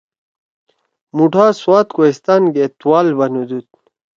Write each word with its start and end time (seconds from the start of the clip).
مُوٹھا 1.15 1.45
سوات 1.61 1.87
کوہستان 1.95 2.41
گے 2.53 2.65
”تُوال“ 2.79 3.07
بنُودُود۔ 3.17 3.67